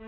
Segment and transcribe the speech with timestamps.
[0.00, 0.06] En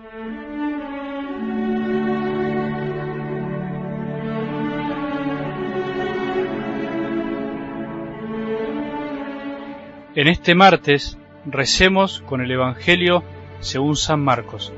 [10.29, 13.25] este martes recemos con el Evangelio
[13.59, 14.73] según San Marcos,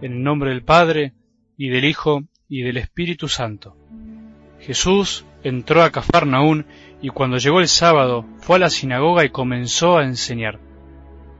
[0.00, 1.12] en el nombre del Padre,
[1.56, 3.76] y del Hijo, y del Espíritu Santo.
[4.60, 6.66] Jesús entró a Cafarnaún
[7.00, 10.60] y cuando llegó el sábado fue a la sinagoga y comenzó a enseñar.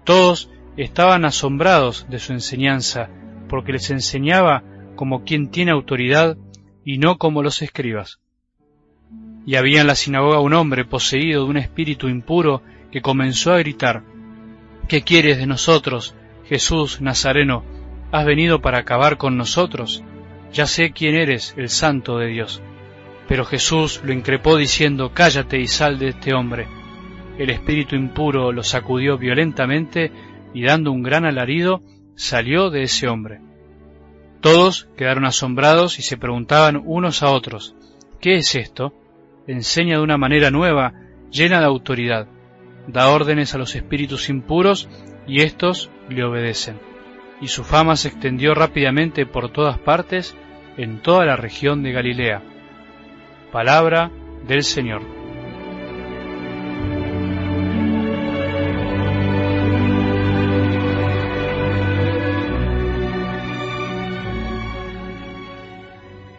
[0.02, 3.09] Todos estaban asombrados de su enseñanza,
[3.48, 4.62] porque les enseñaba
[4.96, 6.36] como quien tiene autoridad
[6.85, 8.21] y no como los escribas.
[9.44, 13.58] Y había en la sinagoga un hombre poseído de un espíritu impuro que comenzó a
[13.58, 14.04] gritar,
[14.89, 17.64] ¿Qué quieres de nosotros, Jesús Nazareno?
[18.11, 20.04] ¿Has venido para acabar con nosotros?
[20.52, 22.61] Ya sé quién eres, el santo de Dios.
[23.27, 26.66] Pero Jesús lo increpó diciendo, Cállate y sal de este hombre.
[27.39, 30.13] El espíritu impuro lo sacudió violentamente
[30.54, 31.82] y dando un gran alarido,
[32.14, 33.41] salió de ese hombre.
[34.41, 37.74] Todos quedaron asombrados y se preguntaban unos a otros,
[38.20, 38.92] ¿qué es esto?
[39.46, 40.92] Enseña de una manera nueva,
[41.30, 42.27] llena de autoridad
[42.86, 44.88] da órdenes a los espíritus impuros
[45.27, 46.78] y éstos le obedecen.
[47.40, 50.36] Y su fama se extendió rápidamente por todas partes
[50.77, 52.42] en toda la región de Galilea.
[53.50, 54.10] Palabra
[54.46, 55.21] del Señor.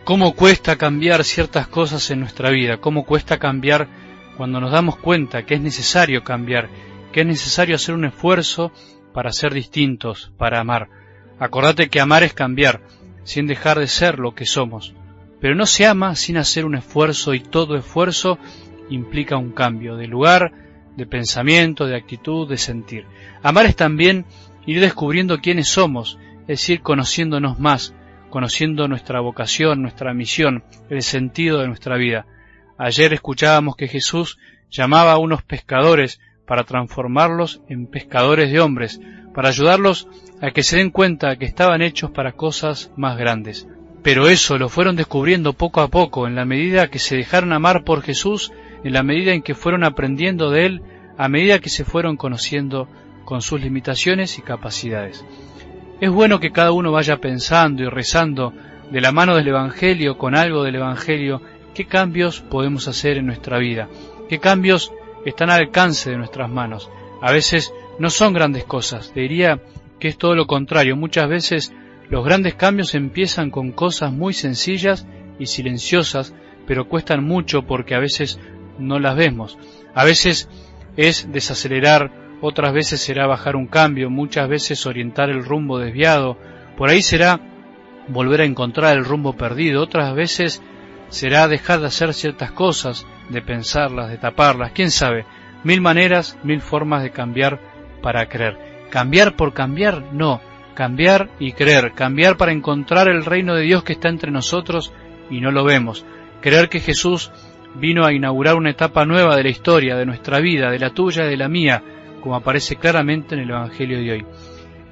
[0.03, 2.77] ¿Cómo cuesta cambiar ciertas cosas en nuestra vida?
[2.77, 3.87] ¿Cómo cuesta cambiar
[4.35, 6.69] cuando nos damos cuenta que es necesario cambiar,
[7.13, 8.73] que es necesario hacer un esfuerzo
[9.13, 10.89] para ser distintos, para amar.
[11.39, 12.81] Acordate que amar es cambiar,
[13.23, 14.93] sin dejar de ser lo que somos.
[15.39, 18.39] Pero no se ama sin hacer un esfuerzo y todo esfuerzo
[18.89, 20.51] implica un cambio de lugar,
[20.97, 23.05] de pensamiento, de actitud, de sentir.
[23.41, 24.25] Amar es también
[24.65, 27.93] ir descubriendo quiénes somos, es decir, conociéndonos más,
[28.33, 32.25] conociendo nuestra vocación, nuestra misión, el sentido de nuestra vida.
[32.79, 34.39] Ayer escuchábamos que Jesús
[34.71, 38.99] llamaba a unos pescadores para transformarlos en pescadores de hombres,
[39.35, 40.07] para ayudarlos
[40.41, 43.67] a que se den cuenta que estaban hechos para cosas más grandes.
[44.01, 47.83] Pero eso lo fueron descubriendo poco a poco, en la medida que se dejaron amar
[47.83, 48.51] por Jesús,
[48.83, 50.81] en la medida en que fueron aprendiendo de Él,
[51.19, 52.87] a medida que se fueron conociendo
[53.25, 55.23] con sus limitaciones y capacidades.
[55.99, 58.53] Es bueno que cada uno vaya pensando y rezando
[58.91, 61.41] de la mano del Evangelio, con algo del Evangelio,
[61.73, 63.89] ¿Qué cambios podemos hacer en nuestra vida?
[64.29, 64.93] ¿Qué cambios
[65.25, 66.91] están al alcance de nuestras manos?
[67.19, 69.59] A veces no son grandes cosas, diría
[69.99, 70.95] que es todo lo contrario.
[70.95, 71.73] Muchas veces
[72.09, 75.07] los grandes cambios empiezan con cosas muy sencillas
[75.39, 76.35] y silenciosas,
[76.67, 78.39] pero cuestan mucho porque a veces
[78.77, 79.57] no las vemos.
[79.95, 80.49] A veces
[80.95, 82.11] es desacelerar,
[82.45, 86.37] otras veces será bajar un cambio, muchas veces orientar el rumbo desviado,
[86.75, 87.39] por ahí será
[88.09, 90.61] volver a encontrar el rumbo perdido, otras veces
[91.07, 95.25] será dejar de hacer ciertas cosas, de pensarlas, de taparlas, quién sabe,
[95.63, 97.61] mil maneras, mil formas de cambiar
[98.01, 98.57] para creer.
[98.89, 100.41] Cambiar por cambiar, no,
[100.73, 104.91] cambiar y creer, cambiar para encontrar el reino de Dios que está entre nosotros
[105.29, 106.05] y no lo vemos,
[106.41, 107.31] creer que Jesús
[107.75, 111.25] vino a inaugurar una etapa nueva de la historia, de nuestra vida, de la tuya
[111.25, 111.81] y de la mía,
[112.23, 114.25] como aparece claramente en el Evangelio de hoy.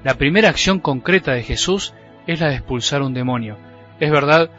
[0.04, 1.94] La primera acción concreta de Jesús
[2.28, 3.58] es la de expulsar un demonio.
[4.02, 4.50] Es verdad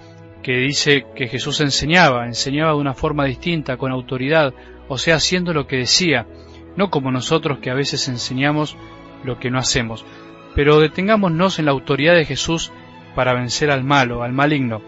[0.43, 4.55] que dice que Jesús enseñaba, enseñaba de una forma distinta, con autoridad,
[4.89, 6.27] o sea, haciendo lo que decía,
[6.75, 8.75] no como nosotros que a veces enseñamos
[9.23, 10.07] lo que no hacemos.
[10.55, 12.73] Pero detengámonos en la autoridad de Jesús
[13.15, 14.81] para vencer al malo, al maligno.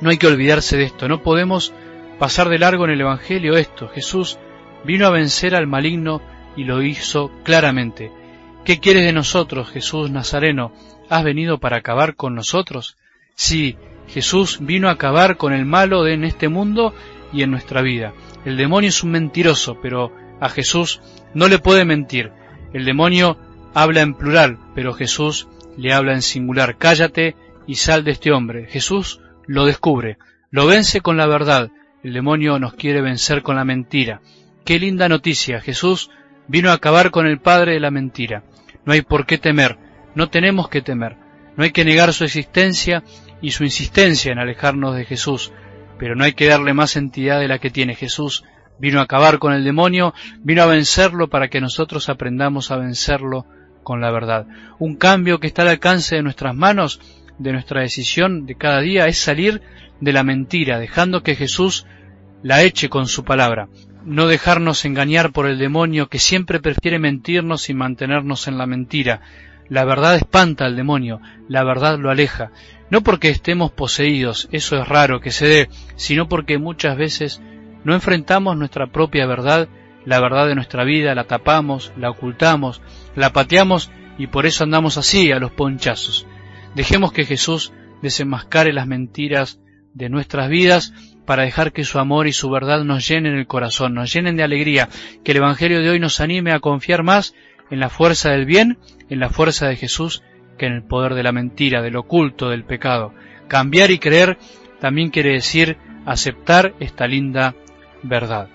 [0.00, 1.74] No hay que olvidarse de esto, no podemos
[2.20, 3.88] pasar de largo en el Evangelio esto.
[3.88, 4.38] Jesús
[4.84, 6.22] vino a vencer al maligno
[6.56, 8.10] y lo hizo claramente.
[8.64, 10.72] ¿Qué quieres de nosotros, Jesús Nazareno?
[11.08, 12.96] ¿Has venido para acabar con nosotros?
[13.34, 13.76] Sí,
[14.08, 16.94] Jesús vino a acabar con el malo en este mundo
[17.32, 18.12] y en nuestra vida.
[18.44, 21.00] El demonio es un mentiroso, pero a Jesús
[21.34, 22.32] no le puede mentir.
[22.72, 23.38] El demonio
[23.74, 26.76] habla en plural, pero Jesús le habla en singular.
[26.78, 27.36] Cállate
[27.66, 28.66] y sal de este hombre.
[28.66, 30.18] Jesús lo descubre,
[30.50, 31.70] lo vence con la verdad.
[32.02, 34.20] El demonio nos quiere vencer con la mentira.
[34.64, 35.60] Qué linda noticia.
[35.60, 36.10] Jesús
[36.48, 38.42] vino a acabar con el padre de la mentira.
[38.84, 39.78] No hay por qué temer,
[40.14, 41.16] no tenemos que temer.
[41.56, 43.02] No hay que negar su existencia
[43.42, 45.52] y su insistencia en alejarnos de Jesús,
[45.98, 48.44] pero no hay que darle más entidad de la que tiene Jesús.
[48.78, 53.44] Vino a acabar con el demonio, vino a vencerlo para que nosotros aprendamos a vencerlo
[53.82, 54.46] con la verdad.
[54.78, 57.00] Un cambio que está al alcance de nuestras manos,
[57.38, 59.60] de nuestra decisión de cada día, es salir
[60.00, 61.86] de la mentira, dejando que Jesús
[62.44, 63.68] la eche con su palabra.
[64.08, 69.20] No dejarnos engañar por el demonio que siempre prefiere mentirnos y mantenernos en la mentira.
[69.68, 72.50] La verdad espanta al demonio, la verdad lo aleja.
[72.88, 77.42] No porque estemos poseídos, eso es raro que se dé, sino porque muchas veces
[77.84, 79.68] no enfrentamos nuestra propia verdad,
[80.06, 82.80] la verdad de nuestra vida, la tapamos, la ocultamos,
[83.14, 86.26] la pateamos y por eso andamos así, a los ponchazos.
[86.74, 89.60] Dejemos que Jesús desenmascare las mentiras
[89.92, 90.94] de nuestras vidas
[91.28, 94.44] para dejar que su amor y su verdad nos llenen el corazón, nos llenen de
[94.44, 94.88] alegría,
[95.22, 97.34] que el Evangelio de hoy nos anime a confiar más
[97.70, 98.78] en la fuerza del bien,
[99.10, 100.22] en la fuerza de Jesús,
[100.56, 103.12] que en el poder de la mentira, del oculto, del pecado.
[103.46, 104.38] Cambiar y creer
[104.80, 105.76] también quiere decir
[106.06, 107.54] aceptar esta linda
[108.02, 108.48] verdad.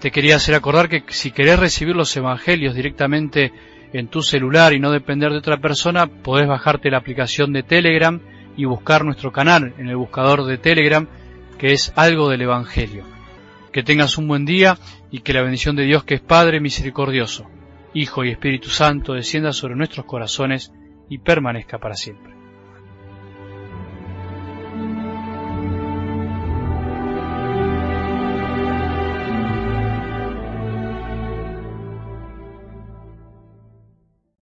[0.00, 3.52] Te quería hacer acordar que si querés recibir los evangelios directamente
[3.92, 8.18] en tu celular y no depender de otra persona, podés bajarte la aplicación de Telegram
[8.56, 11.06] y buscar nuestro canal en el buscador de Telegram,
[11.58, 13.04] que es algo del Evangelio.
[13.72, 14.78] Que tengas un buen día
[15.10, 17.46] y que la bendición de Dios, que es Padre misericordioso,
[17.92, 20.72] Hijo y Espíritu Santo, descienda sobre nuestros corazones
[21.08, 22.37] y permanezca para siempre.